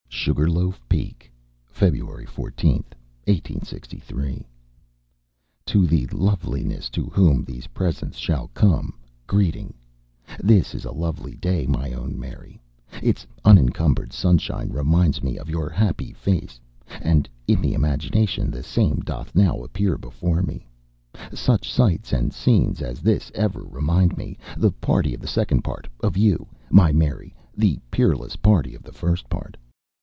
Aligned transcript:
SUGAR 0.23 0.51
LOAF 0.51 0.79
PEAK, 0.87 1.31
February 1.65 2.27
14, 2.27 2.83
1863. 3.25 4.45
To 5.65 5.87
the 5.87 6.05
loveliness 6.11 6.89
to 6.91 7.05
whom 7.05 7.43
these 7.43 7.65
presents 7.67 8.19
shall 8.19 8.49
come, 8.49 8.93
greeting: 9.25 9.73
This 10.39 10.75
is 10.75 10.85
a 10.85 10.91
lovely 10.91 11.37
day, 11.37 11.65
my 11.65 11.93
own 11.93 12.19
Mary; 12.19 12.61
its 13.01 13.25
unencumbered 13.43 14.13
sunshine 14.13 14.69
reminds 14.69 15.23
me 15.23 15.39
of 15.39 15.49
your 15.49 15.69
happy 15.69 16.13
face, 16.13 16.59
and 17.01 17.27
in 17.47 17.59
the 17.59 17.73
imagination 17.73 18.51
the 18.51 18.61
same 18.61 18.99
doth 18.99 19.33
now 19.33 19.63
appear 19.63 19.97
before 19.97 20.43
me. 20.43 20.67
Such 21.33 21.71
sights 21.71 22.13
and 22.13 22.31
scenes 22.31 22.83
as 22.83 23.01
this 23.01 23.31
ever 23.33 23.63
remind 23.63 24.17
me, 24.19 24.37
the 24.55 24.71
party 24.71 25.15
of 25.15 25.21
the 25.21 25.25
second 25.27 25.63
part, 25.63 25.87
of 26.03 26.15
you, 26.15 26.47
my 26.69 26.91
Mary, 26.91 27.33
the 27.57 27.79
peerless 27.89 28.35
party 28.35 28.75
of 28.75 28.83
the 28.83 28.93
first 28.93 29.27
part. 29.27 29.57